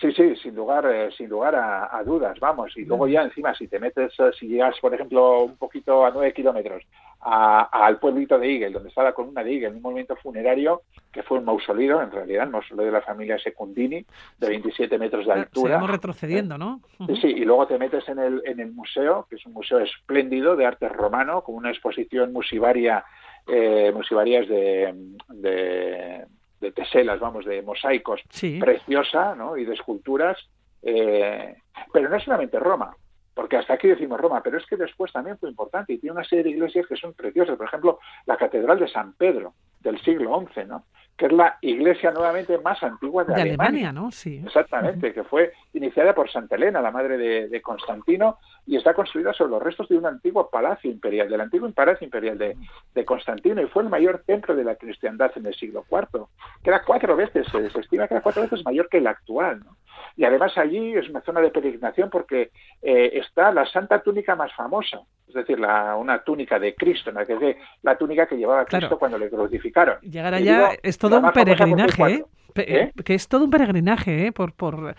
Sí, 0.00 0.10
sí, 0.12 0.34
sin 0.36 0.54
lugar, 0.56 0.86
eh, 0.86 1.10
sin 1.16 1.28
lugar 1.28 1.54
a, 1.54 2.02
dudas, 2.04 2.38
vamos. 2.40 2.76
Y 2.76 2.84
luego 2.84 3.06
ya 3.06 3.22
encima, 3.22 3.54
si 3.54 3.68
te 3.68 3.78
metes, 3.78 4.12
eh, 4.18 4.30
si 4.38 4.48
llegas, 4.48 4.74
por 4.80 4.92
ejemplo, 4.92 5.44
un 5.44 5.56
poquito 5.56 6.04
a 6.04 6.10
nueve 6.10 6.32
kilómetros 6.32 6.82
al 7.24 7.98
pueblito 7.98 8.38
de 8.38 8.50
Igel, 8.50 8.72
donde 8.72 8.90
está 8.90 9.02
la 9.02 9.12
columna 9.12 9.42
de 9.42 9.52
Igel, 9.52 9.74
un 9.74 9.82
movimiento 9.82 10.14
funerario 10.16 10.82
que 11.10 11.22
fue 11.22 11.38
un 11.38 11.44
mausoleo, 11.44 12.02
en 12.02 12.10
realidad, 12.10 12.44
el 12.44 12.50
mausoleo 12.50 12.86
de 12.86 12.92
la 12.92 13.00
familia 13.00 13.38
Secundini, 13.38 14.04
de 14.38 14.48
27 14.48 14.98
metros 14.98 15.26
de 15.26 15.32
altura. 15.32 15.72
Seguimos 15.72 15.90
retrocediendo, 15.90 16.58
¿no? 16.58 16.80
Sí, 17.20 17.28
y 17.28 17.44
luego 17.44 17.66
te 17.66 17.78
metes 17.78 18.08
en 18.08 18.18
el, 18.18 18.42
en 18.44 18.60
el 18.60 18.72
museo, 18.72 19.26
que 19.30 19.36
es 19.36 19.46
un 19.46 19.52
museo 19.52 19.78
espléndido 19.78 20.56
de 20.56 20.66
arte 20.66 20.88
romano, 20.88 21.42
con 21.42 21.54
una 21.54 21.70
exposición 21.70 22.32
musivaria, 22.32 23.04
eh, 23.46 23.90
musivarias 23.94 24.48
de 24.48 26.26
de 26.64 26.72
teselas, 26.72 27.20
vamos, 27.20 27.44
de 27.44 27.62
mosaicos, 27.62 28.20
preciosa, 28.58 29.34
¿no? 29.34 29.56
Y 29.56 29.64
de 29.64 29.74
esculturas. 29.74 30.38
Eh, 30.82 31.54
pero 31.92 32.08
no 32.08 32.16
es 32.16 32.24
solamente 32.24 32.58
Roma, 32.58 32.94
porque 33.34 33.56
hasta 33.56 33.74
aquí 33.74 33.88
decimos 33.88 34.20
Roma, 34.20 34.42
pero 34.42 34.58
es 34.58 34.66
que 34.66 34.76
después 34.76 35.12
también 35.12 35.38
fue 35.38 35.50
importante 35.50 35.92
y 35.92 35.98
tiene 35.98 36.14
una 36.14 36.24
serie 36.24 36.44
de 36.44 36.50
iglesias 36.50 36.86
que 36.86 36.96
son 36.96 37.12
preciosas. 37.14 37.56
Por 37.56 37.66
ejemplo, 37.66 37.98
la 38.26 38.36
Catedral 38.36 38.78
de 38.78 38.88
San 38.88 39.12
Pedro 39.14 39.54
del 39.80 40.00
siglo 40.00 40.46
XI, 40.52 40.64
¿no? 40.66 40.84
Que 41.16 41.26
es 41.26 41.32
la 41.32 41.58
iglesia 41.60 42.10
nuevamente 42.10 42.58
más 42.58 42.82
antigua 42.82 43.24
de, 43.24 43.40
Alemania. 43.40 43.92
¿no? 43.92 44.10
Sí. 44.10 44.42
Exactamente, 44.44 45.12
que 45.12 45.22
fue 45.22 45.52
iniciada 45.72 46.14
por 46.14 46.30
Santa 46.30 46.56
Elena, 46.56 46.80
la 46.80 46.90
madre 46.90 47.16
de, 47.16 47.62
Constantino, 47.62 48.38
y 48.66 48.76
está 48.76 48.94
construida 48.94 49.32
sobre 49.32 49.52
los 49.52 49.62
restos 49.62 49.88
de 49.88 49.96
un 49.96 50.06
antiguo 50.06 50.50
palacio 50.50 50.90
imperial, 50.90 51.28
del 51.28 51.40
antiguo 51.40 51.70
palacio 51.70 52.04
imperial 52.04 52.38
de, 52.38 53.04
Constantino, 53.04 53.62
y 53.62 53.66
fue 53.66 53.84
el 53.84 53.90
mayor 53.90 54.24
templo 54.26 54.56
de 54.56 54.64
la 54.64 54.74
cristiandad 54.74 55.30
en 55.36 55.46
el 55.46 55.54
siglo 55.54 55.84
IV, 55.90 56.26
que 56.62 56.70
era 56.70 56.82
cuatro 56.82 57.14
veces, 57.14 57.46
se, 57.50 57.66
estima 57.78 58.08
que 58.08 58.14
era 58.14 58.22
cuatro 58.22 58.42
veces 58.42 58.64
mayor 58.64 58.88
que 58.88 58.98
el 58.98 59.06
actual. 59.06 59.60
¿no? 59.60 59.76
Y 60.16 60.24
además 60.24 60.56
allí 60.58 60.94
es 60.94 61.08
una 61.08 61.20
zona 61.20 61.40
de 61.40 61.50
peregrinación 61.50 62.10
porque 62.10 62.50
eh, 62.82 63.10
está 63.14 63.52
la 63.52 63.66
santa 63.66 64.02
túnica 64.02 64.34
más 64.34 64.52
famosa, 64.54 65.00
es 65.28 65.34
decir, 65.34 65.58
la, 65.58 65.96
una 65.96 66.22
túnica 66.22 66.58
de 66.58 66.74
Cristo, 66.74 67.10
¿no? 67.12 67.24
que 67.26 67.32
es 67.32 67.56
la 67.82 67.96
túnica 67.96 68.26
que 68.26 68.36
llevaba 68.36 68.64
Cristo 68.64 68.98
cuando 68.98 69.18
le 69.18 69.28
crucificaron. 69.28 69.98
Llegar 70.02 70.34
allá 70.34 70.70
es 70.82 70.98
todo 70.98 71.18
un 71.18 71.32
peregrinaje, 71.32 72.02
¿eh? 72.12 72.24
¿Eh? 72.56 72.92
que 73.04 73.14
es 73.14 73.26
todo 73.26 73.44
un 73.44 73.50
peregrinaje 73.50 74.26
¿eh? 74.26 74.32
por, 74.32 74.52
por, 74.52 74.94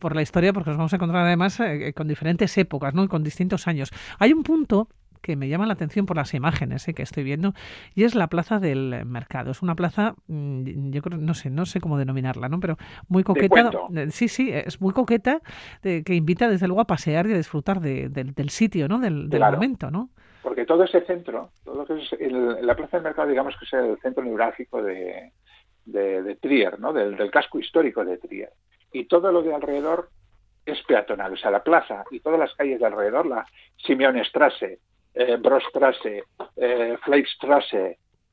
por 0.00 0.16
la 0.16 0.22
historia, 0.22 0.52
porque 0.52 0.70
nos 0.70 0.78
vamos 0.78 0.92
a 0.92 0.96
encontrar 0.96 1.26
además 1.26 1.60
con 1.94 2.08
diferentes 2.08 2.56
épocas 2.56 2.94
¿no? 2.94 3.04
y 3.04 3.08
con 3.08 3.22
distintos 3.22 3.66
años. 3.66 3.90
Hay 4.18 4.32
un 4.32 4.42
punto 4.42 4.88
que 5.26 5.34
me 5.34 5.48
llama 5.48 5.66
la 5.66 5.72
atención 5.72 6.06
por 6.06 6.16
las 6.16 6.34
imágenes 6.34 6.86
¿eh? 6.86 6.94
que 6.94 7.02
estoy 7.02 7.24
viendo 7.24 7.52
y 7.96 8.04
es 8.04 8.14
la 8.14 8.28
plaza 8.28 8.60
del 8.60 9.04
mercado. 9.04 9.50
Es 9.50 9.60
una 9.60 9.74
plaza, 9.74 10.14
mm, 10.28 10.90
yo 10.92 11.02
creo, 11.02 11.18
no 11.18 11.34
sé, 11.34 11.50
no 11.50 11.66
sé 11.66 11.80
cómo 11.80 11.98
denominarla, 11.98 12.48
¿no? 12.48 12.60
Pero 12.60 12.76
muy 13.08 13.24
coqueta. 13.24 13.72
Sí, 14.10 14.28
sí, 14.28 14.52
es 14.52 14.80
muy 14.80 14.92
coqueta, 14.92 15.40
que 15.82 16.14
invita 16.14 16.48
desde 16.48 16.68
luego 16.68 16.80
a 16.80 16.86
pasear 16.86 17.26
y 17.26 17.32
a 17.32 17.36
disfrutar 17.36 17.80
del 17.80 18.50
sitio, 18.50 18.86
¿no? 18.86 19.00
Del, 19.00 19.28
momento, 19.28 19.90
¿no? 19.90 20.10
Porque 20.42 20.64
todo 20.64 20.84
ese 20.84 21.00
centro, 21.00 21.50
todo 21.64 21.84
es 21.96 22.12
la 22.62 22.76
plaza 22.76 22.98
del 22.98 23.04
mercado, 23.04 23.28
digamos 23.28 23.56
que 23.58 23.64
es 23.64 23.72
el 23.72 23.98
centro 23.98 24.22
neurálgico 24.22 24.80
de, 24.80 25.32
de, 25.86 26.36
Trier, 26.36 26.78
¿no? 26.78 26.92
Del, 26.92 27.16
del 27.16 27.32
casco 27.32 27.58
histórico 27.58 28.04
de 28.04 28.18
Trier. 28.18 28.52
Y 28.92 29.06
todo 29.06 29.32
lo 29.32 29.42
de 29.42 29.52
alrededor 29.52 30.10
es 30.64 30.80
peatonal, 30.84 31.32
o 31.32 31.36
sea, 31.36 31.50
la 31.50 31.64
plaza 31.64 32.04
y 32.12 32.20
todas 32.20 32.38
las 32.38 32.54
calles 32.54 32.78
de 32.78 32.86
alrededor, 32.86 33.26
la 33.26 33.44
Simeonestrasse, 33.76 34.80
eh, 35.16 35.36
Brostrasse, 35.36 36.24
eh, 36.56 36.96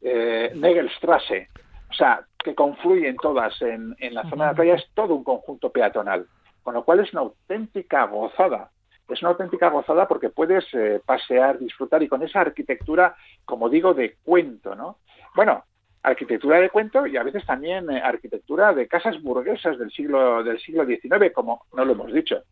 eh, 0.01 0.51
Negelstrasse, 0.53 1.47
o 1.89 1.93
sea, 1.93 2.25
que 2.37 2.53
confluyen 2.53 3.15
todas 3.15 3.59
en, 3.61 3.95
la 4.11 4.23
zona 4.29 4.45
de 4.45 4.51
la 4.51 4.55
playa, 4.55 4.75
es 4.75 4.85
todo 4.93 5.15
un 5.15 5.23
conjunto 5.23 5.71
peatonal, 5.71 6.27
con 6.61 6.73
lo 6.73 6.83
cual 6.83 6.99
es 6.99 7.13
una 7.13 7.21
auténtica 7.21 8.05
gozada. 8.07 8.69
Es 9.07 9.21
una 9.21 9.31
auténtica 9.31 9.69
gozada 9.69 10.07
porque 10.07 10.29
puedes 10.29 10.65
eh, 10.73 11.01
pasear, 11.05 11.59
disfrutar 11.59 12.01
y 12.03 12.07
con 12.07 12.23
esa 12.23 12.41
arquitectura, 12.41 13.15
como 13.45 13.69
digo, 13.69 13.93
de 13.93 14.15
cuento, 14.23 14.75
¿no? 14.75 14.97
Bueno, 15.35 15.63
arquitectura 16.01 16.59
de 16.59 16.69
cuento 16.69 17.05
y 17.05 17.15
a 17.15 17.23
veces 17.23 17.45
también 17.45 17.89
arquitectura 17.89 18.73
de 18.73 18.87
casas 18.87 19.21
burguesas 19.21 19.77
del 19.77 19.91
siglo 19.91 20.43
del 20.43 20.59
siglo 20.59 20.85
XIX, 20.85 21.31
como 21.33 21.65
no 21.73 21.85
lo 21.85 21.93
hemos 21.93 22.11
dicho. 22.11 22.43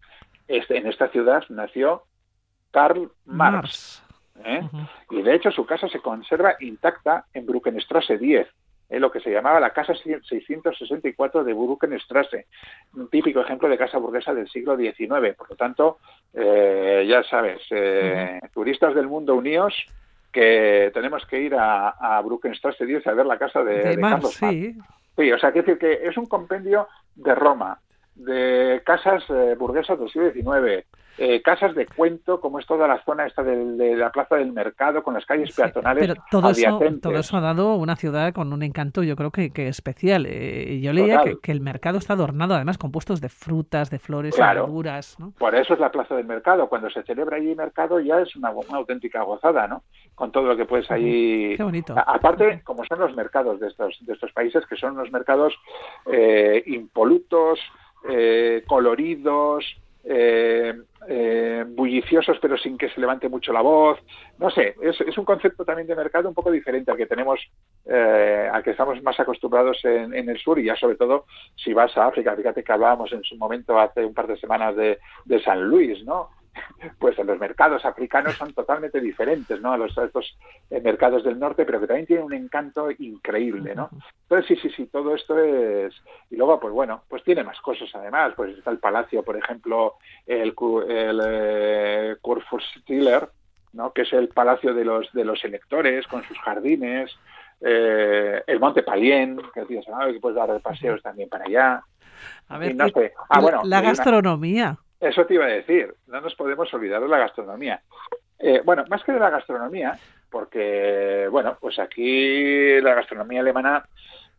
Este, 0.48 0.78
en 0.78 0.88
esta 0.88 1.10
ciudad 1.10 1.44
nació 1.50 2.04
Karl 2.72 3.12
Marx. 3.26 4.04
¿Eh? 4.46 4.62
Y 5.10 5.22
de 5.22 5.36
hecho 5.36 5.52
su 5.52 5.66
casa 5.66 5.88
se 5.90 6.00
conserva 6.00 6.56
intacta 6.60 7.26
en 7.34 7.46
Bruckenstrasse 7.46 8.18
10, 8.18 8.48
en 8.90 8.98
¿eh? 8.98 9.00
lo 9.00 9.12
que 9.12 9.20
se 9.20 9.32
llamaba 9.32 9.60
la 9.60 9.72
casa 9.72 9.94
664 9.96 11.44
de 11.44 11.54
Bruckenstrasse, 11.54 12.48
un 12.96 13.10
típico 13.10 13.42
ejemplo 13.42 13.70
de 13.70 13.78
casa 13.78 13.98
burguesa 13.98 14.34
del 14.34 14.50
siglo 14.50 14.78
XIX. 14.78 15.36
Por 15.38 15.50
lo 15.50 15.56
tanto, 15.56 15.98
eh, 16.34 17.06
ya 17.08 17.24
sabes, 17.24 17.62
turistas 18.54 18.96
del 18.96 19.08
mundo 19.08 19.36
unidos 19.36 19.74
que 20.32 20.92
tenemos 20.94 21.26
que 21.26 21.42
ir 21.42 21.56
a, 21.56 21.90
a 21.90 22.22
Bruckenstrasse 22.22 22.86
10 22.86 23.06
a 23.08 23.14
ver 23.14 23.26
la 23.26 23.38
casa 23.38 23.64
de, 23.64 24.00
Carlos 24.00 24.34
sí. 24.34 24.76
Sí, 25.18 25.30
o 25.30 25.38
sea, 25.38 25.52
quiero 25.52 25.66
decir 25.66 25.78
que 25.78 26.08
es 26.08 26.18
un 26.18 26.26
compendio 26.26 26.88
de 27.16 27.36
Roma, 27.36 27.80
de 28.16 28.82
casas 28.86 29.26
burguesas 29.58 30.00
del 30.00 30.10
siglo 30.10 30.32
XIX, 30.32 30.86
eh, 31.18 31.42
casas 31.42 31.76
de 31.76 31.86
cuento, 31.86 32.40
como 32.40 32.60
es 32.60 32.66
toda 32.66 32.88
la 32.88 33.04
zona 33.04 33.26
esta 33.26 33.44
de, 33.44 33.96
la 33.96 34.12
plaza 34.12 34.36
del 34.36 34.52
mercado, 34.52 35.04
con 35.04 35.14
las 35.14 35.26
calles 35.26 35.54
peatonales. 35.56 36.08
Pero 36.08 36.24
todo 36.32 36.50
eso, 36.50 36.80
todo 37.02 37.18
eso 37.18 37.38
ha 37.38 37.42
dado 37.42 37.76
una 37.76 37.96
ciudad 37.96 38.34
con 38.34 38.54
un 38.54 38.64
encanto, 38.64 39.04
yo 39.04 39.16
creo 39.16 39.32
que, 39.32 39.52
que 39.52 39.68
especial. 39.68 40.26
Eh, 40.28 40.80
yo 40.82 40.94
leía 40.94 41.22
que, 41.42 41.52
el 41.52 41.62
mercado 41.62 41.98
está 41.98 42.14
adornado 42.14 42.56
además 42.56 42.78
con 42.78 42.92
puestos 42.92 43.20
de 43.20 43.30
frutas, 43.30 43.90
de 43.90 44.00
flores, 44.00 44.38
verduras. 44.38 45.18
Por 45.38 45.54
eso 45.56 45.74
es 45.74 45.80
la 45.80 45.92
plaza 45.92 46.16
del 46.16 46.26
mercado. 46.26 46.70
Cuando 46.70 46.90
se 46.90 47.04
celebra 47.04 47.38
allí 47.38 47.56
mercado 47.56 48.00
ya 48.00 48.22
es 48.22 48.36
una, 48.36 48.50
auténtica 48.50 49.22
gozada, 49.24 49.68
¿no? 49.68 49.84
Con 50.16 50.32
todo 50.32 50.44
lo 50.46 50.58
que 50.58 50.66
puedes 50.66 50.90
ahí. 50.92 51.56
Qué 51.58 51.64
bonito. 51.64 51.94
aparte, 51.98 52.62
como 52.64 52.86
son 52.86 53.00
los 53.00 53.16
mercados 53.16 53.60
de 53.60 53.68
estos, 53.68 53.98
de 54.02 54.14
estos 54.14 54.32
países, 54.32 54.66
que 54.66 54.78
son 54.78 54.94
unos 54.94 55.12
mercados 55.12 55.54
eh, 56.12 56.64
impolutos, 56.68 57.60
coloridos, 58.68 59.64
eh, 60.04 60.74
eh, 61.08 61.66
bulliciosos 61.68 62.38
pero 62.42 62.58
sin 62.58 62.78
que 62.78 62.90
se 62.90 63.00
levante 63.00 63.30
mucho 63.30 63.52
la 63.52 63.62
voz. 63.62 64.00
No 64.38 64.50
sé, 64.50 64.76
es, 64.82 65.18
un 65.18 65.26
concepto 65.26 65.66
también 65.66 65.88
de 65.88 65.96
mercado 65.96 66.30
un 66.30 66.36
poco 66.36 66.52
diferente 66.52 66.92
al 66.92 66.98
que 66.98 67.06
tenemos, 67.06 67.40
eh, 67.86 68.50
al 68.52 68.64
que 68.64 68.72
estamos 68.72 69.02
más 69.02 69.20
acostumbrados 69.20 69.84
en, 69.84 70.14
en, 70.14 70.30
el 70.30 70.38
sur 70.38 70.60
y 70.60 70.66
ya 70.66 70.76
sobre 70.76 70.96
todo 70.96 71.26
si 71.56 71.74
vas 71.74 71.96
a 71.98 72.08
África. 72.08 72.36
Fíjate 72.36 72.64
que 72.64 72.72
hablábamos 72.72 73.12
en 73.14 73.24
su 73.24 73.36
momento 73.38 73.80
hace 73.80 74.06
un 74.06 74.14
par 74.14 74.28
de 74.28 74.38
semanas 74.38 74.76
de, 74.76 75.00
de 75.26 75.42
San 75.42 75.64
Luis, 75.64 76.04
¿no? 76.04 76.30
Pues 77.00 77.18
en 77.20 77.28
los 77.28 77.40
mercados 77.40 77.86
africanos 77.86 78.36
son 78.36 78.54
totalmente 78.54 79.00
diferentes 79.00 79.62
¿no? 79.62 79.72
a 79.74 79.78
los 79.78 79.98
estos 79.98 80.38
eh, 80.70 80.82
mercados 80.82 81.24
del 81.24 81.40
norte, 81.40 81.66
pero 81.66 81.80
que 81.80 81.88
también 81.88 82.08
tienen 82.08 82.26
un 82.26 82.34
encanto 82.34 82.90
increíble, 82.92 83.76
¿no? 83.76 83.90
Entonces 84.24 84.48
sí, 84.48 84.56
sí, 84.62 84.76
sí, 84.76 84.86
todo 84.88 85.16
esto 85.16 85.38
es 85.38 85.94
y 86.30 86.36
luego 86.36 86.60
pues 86.60 86.74
bueno, 86.74 87.04
pues 87.08 87.24
tiene 87.24 87.44
más 87.44 87.60
cosas 87.62 87.90
además, 87.94 88.34
pues 88.36 88.58
está 88.58 88.72
el 88.72 88.80
palacio, 88.80 89.24
por 89.24 89.38
ejemplo, 89.38 89.96
el, 90.26 90.54
el 90.88 91.22
eh, 91.26 92.16
¿no? 93.74 93.94
que 93.94 94.02
es 94.02 94.14
el 94.14 94.30
palacio 94.30 94.74
de 94.74 94.86
los 94.86 95.12
de 95.14 95.26
los 95.26 95.44
electores 95.46 96.08
con 96.08 96.24
sus 96.24 96.38
jardines, 96.40 97.12
eh, 97.62 98.44
el 98.48 98.60
Monte 98.60 98.84
Palien, 98.84 99.40
que, 99.54 99.66
que 99.66 100.20
puedes 100.20 100.36
dar 100.36 100.60
paseos 100.62 101.02
también 101.02 101.30
para 101.30 101.46
allá. 101.46 101.84
A 102.50 102.58
ver, 102.58 102.76
ah, 103.30 103.40
bueno, 103.40 103.62
la 103.64 103.82
gastronomía. 103.82 104.78
Eso 105.02 105.26
te 105.26 105.34
iba 105.34 105.46
a 105.46 105.50
decir, 105.50 105.94
no 106.08 106.22
nos 106.22 106.36
podemos 106.36 106.72
olvidar 106.74 107.02
de 107.02 107.08
la 107.08 107.18
gastronomía. 107.18 107.82
Eh, 108.38 108.62
bueno, 108.64 108.86
más 108.88 109.04
que 109.04 109.12
de 109.12 109.20
la 109.20 109.32
gastronomía, 109.32 109.98
porque, 110.30 111.28
bueno, 111.32 111.58
pues 111.60 111.80
aquí 111.80 112.80
la 112.82 112.94
gastronomía 112.94 113.42
alemana 113.42 113.84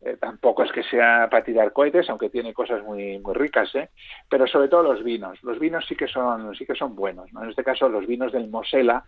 eh, 0.01 0.17
tampoco 0.21 0.63
es 0.63 0.73
que 0.73 0.85
sea 0.85 1.29
para 1.31 1.45
tirar 1.45 1.73
cohetes, 1.73 2.09
aunque 2.11 2.31
tiene 2.31 2.55
cosas 2.55 2.83
muy 2.83 3.19
muy 3.19 3.35
ricas, 3.35 3.73
¿eh? 3.75 3.91
Pero 4.29 4.47
sobre 4.47 4.69
todo 4.69 4.83
los 4.83 5.05
vinos. 5.05 5.41
Los 5.43 5.59
vinos 5.59 5.85
sí 5.87 5.95
que 5.95 6.09
son 6.09 6.55
sí 6.57 6.65
que 6.67 6.75
son 6.75 6.97
buenos. 6.97 7.33
¿no? 7.33 7.43
En 7.43 7.51
este 7.51 7.63
caso, 7.63 7.89
los 7.89 8.07
vinos 8.07 8.33
del 8.33 8.49
Mosela, 8.49 9.05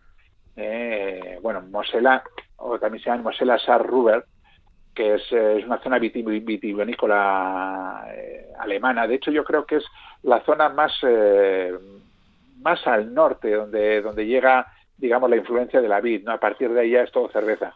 eh, 0.57 1.39
bueno, 1.43 1.63
Mosela, 1.63 2.23
o 2.57 2.79
también 2.79 3.03
se 3.03 3.11
llama 3.11 3.25
Mosela 3.25 3.59
Saarruber, 3.59 4.25
que 4.95 5.15
es, 5.15 5.33
una 5.67 5.83
zona 5.83 5.99
vitivinícola 5.99 8.07
alemana. 8.59 9.07
De 9.07 9.17
hecho, 9.17 9.31
yo 9.31 9.45
creo 9.45 9.67
que 9.67 9.77
es 9.77 9.85
la 10.23 10.41
zona 10.45 10.69
más, 10.69 10.93
eh, 11.03 11.75
más 12.61 12.87
al 12.87 13.13
norte, 13.13 13.51
donde, 13.51 14.01
donde 14.01 14.27
llega, 14.27 14.73
digamos, 14.97 15.29
la 15.29 15.37
influencia 15.37 15.81
de 15.81 15.89
la 15.89 16.01
vid, 16.01 16.25
¿no? 16.25 16.33
A 16.33 16.39
partir 16.39 16.73
de 16.73 16.81
ahí 16.81 16.91
ya 16.91 17.03
es 17.03 17.13
todo 17.13 17.29
cerveza. 17.29 17.75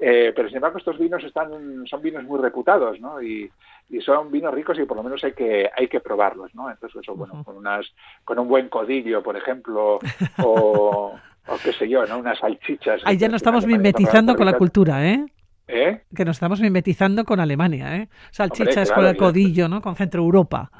Eh, 0.00 0.32
pero 0.34 0.48
sin 0.48 0.56
embargo 0.56 0.78
estos 0.78 0.98
vinos 0.98 1.22
están, 1.22 1.86
son 1.86 2.02
vinos 2.02 2.24
muy 2.24 2.40
reputados, 2.40 3.00
¿no? 3.00 3.22
Y, 3.22 3.50
y, 3.88 4.00
son 4.00 4.30
vinos 4.30 4.52
ricos 4.52 4.78
y 4.78 4.84
por 4.84 4.96
lo 4.96 5.02
menos 5.02 5.22
hay 5.22 5.32
que, 5.32 5.70
hay 5.74 5.88
que 5.88 6.00
probarlos, 6.00 6.54
¿no? 6.54 6.70
Entonces 6.70 7.02
eso, 7.02 7.14
bueno, 7.14 7.42
con 7.44 7.56
unas, 7.56 7.86
con 8.24 8.38
un 8.38 8.48
buen 8.48 8.68
codillo, 8.68 9.22
por 9.22 9.36
ejemplo, 9.36 10.00
o, 10.42 11.14
o 11.46 11.56
qué 11.62 11.72
sé 11.72 11.88
yo, 11.88 12.04
¿no? 12.06 12.18
Unas 12.18 12.38
salchichas. 12.38 13.02
Ahí 13.04 13.16
ya 13.16 13.28
nos 13.28 13.36
estamos 13.36 13.66
mimetizando 13.66 14.34
con 14.34 14.46
la 14.46 14.54
cultura, 14.54 15.06
¿eh? 15.06 15.26
¿Eh? 15.66 16.02
Que 16.14 16.24
nos 16.24 16.36
estamos 16.36 16.60
mimetizando 16.60 17.24
con 17.24 17.40
Alemania, 17.40 17.96
¿eh? 17.96 18.08
Salchichas 18.30 18.92
con 18.92 19.06
el 19.06 19.16
codillo, 19.16 19.68
¿no? 19.68 19.80
Con 19.80 19.96
Centro 19.96 20.22
Europa. 20.22 20.70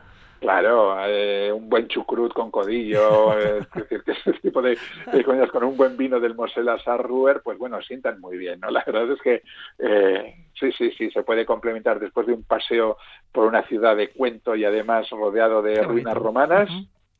Claro, 0.45 0.95
eh, 1.07 1.51
un 1.51 1.71
buen 1.71 1.89
chucrut 1.89 2.35
con 2.35 2.51
codillo, 2.51 3.39
es 3.39 3.67
decir, 3.75 4.03
que 4.03 4.13
ese 4.13 4.33
tipo 4.41 4.61
de, 4.61 4.77
de 5.11 5.49
con 5.49 5.65
un 5.65 5.75
buen 5.75 5.97
vino 5.97 6.21
del 6.21 6.35
Mosela 6.35 6.79
Sarruer, 6.81 7.41
pues 7.43 7.57
bueno, 7.57 7.81
sientan 7.81 8.21
muy 8.21 8.37
bien, 8.37 8.61
¿no? 8.61 8.71
La 8.71 8.85
verdad 8.87 9.11
es 9.11 9.23
que 9.23 9.43
eh, 9.79 10.35
sí, 10.61 10.71
sí, 10.73 10.91
sí, 10.99 11.11
se 11.11 11.23
puede 11.23 11.47
complementar 11.47 11.99
después 11.99 12.27
de 12.27 12.35
un 12.35 12.43
paseo 12.43 12.99
por 13.33 13.47
una 13.47 13.63
ciudad 13.63 13.97
de 13.97 14.11
cuento 14.11 14.55
y 14.55 14.67
además 14.67 15.09
rodeado 15.09 15.63
de 15.63 15.81
ruinas 15.81 16.15
romanas. 16.15 16.69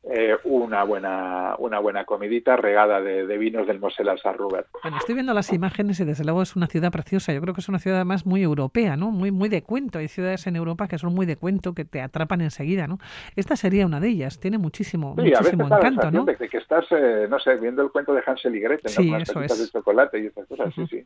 Eh, 0.07 0.37
una 0.43 0.83
buena 0.83 1.55
una 1.57 1.79
buena 1.79 2.05
comidita 2.05 2.55
regada 2.55 3.01
de, 3.01 3.37
vinos 3.37 3.65
del 3.65 3.79
Mosela 3.79 4.15
Sarruber. 4.17 4.67
Bueno, 4.83 4.97
estoy 4.97 5.15
viendo 5.15 5.33
las 5.33 5.51
imágenes 5.51 5.99
y 5.99 6.05
desde 6.05 6.23
luego 6.23 6.43
es 6.43 6.55
una 6.55 6.67
ciudad 6.67 6.91
preciosa. 6.91 7.33
Yo 7.33 7.41
creo 7.41 7.55
que 7.55 7.61
es 7.61 7.69
una 7.69 7.79
ciudad 7.79 7.97
además 7.97 8.23
muy 8.23 8.43
europea, 8.43 8.97
¿no? 8.97 9.09
Muy 9.09 9.31
muy 9.31 9.49
de 9.49 9.63
cuento. 9.63 9.97
Hay 9.97 10.07
ciudades 10.07 10.45
en 10.45 10.57
Europa 10.57 10.87
que 10.87 10.99
son 10.99 11.15
muy 11.15 11.25
de 11.25 11.37
cuento, 11.37 11.73
que 11.73 11.85
te 11.85 12.01
atrapan 12.01 12.41
enseguida, 12.41 12.85
¿no? 12.85 12.99
Esta 13.35 13.55
sería 13.55 13.87
una 13.87 13.99
de 13.99 14.09
ellas. 14.09 14.39
Tiene 14.39 14.59
muchísimo, 14.59 15.15
muchísimo 15.15 15.65
encanto, 15.65 16.11
¿no? 16.11 16.23
De 16.23 16.35
que 16.37 16.57
estás, 16.57 16.85
eh, 16.91 17.25
no 17.27 17.39
sé, 17.39 17.55
viendo 17.55 17.81
el 17.81 17.89
cuento 17.89 18.13
de 18.13 18.21
Hansel 18.23 18.55
y 18.55 18.59
Gretel, 18.59 18.91
sí, 18.91 19.09
¿no? 19.09 19.17
eso 19.17 19.41
es. 19.41 19.57
de 19.57 19.69
chocolate 19.69 20.19
y 20.19 20.27
esas 20.27 20.45
cosas, 20.47 20.71
sí, 20.75 20.85
sí. 20.87 21.03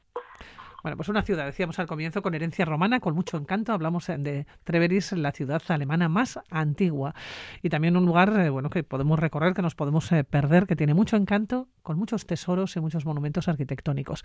Bueno, 0.84 0.96
pues 0.98 1.10
una 1.10 1.22
ciudad, 1.22 1.46
decíamos 1.46 1.80
al 1.80 1.88
comienzo, 1.88 2.22
con 2.22 2.34
herencia 2.34 2.66
romana, 2.66 3.00
con 3.00 3.16
mucho 3.16 3.38
encanto. 3.38 3.74
Hablamos 3.74 4.08
de 4.08 4.46
Treveris, 4.64 5.12
la 5.14 5.32
ciudad 5.32 5.62
alemana 5.68 6.10
más 6.10 6.40
antigua. 6.50 7.14
Y 7.62 7.70
también 7.70 7.98
un 7.98 8.06
lugar, 8.06 8.34
eh, 8.40 8.50
bueno, 8.50 8.70
que 8.70 8.84
podemos 8.84 9.20
recorrer, 9.20 9.54
que 9.54 9.62
nos 9.62 9.76
podemos 9.76 10.12
eh, 10.12 10.24
perder, 10.24 10.68
que 10.68 10.76
tiene 10.76 10.94
mucho 10.94 11.18
encanto, 11.18 11.68
con 11.82 11.98
muchos 11.98 12.26
tesoros 12.26 12.76
y 12.76 12.80
muchos 12.80 13.06
monumentos 13.06 13.48
arquitectónicos. 13.48 14.24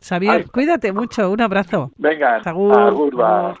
Xavier, 0.00 0.50
cuídate 0.50 0.92
mucho. 0.92 1.30
Un 1.30 1.40
abrazo. 1.40 1.92
Venga, 1.96 2.36
agur, 2.36 3.56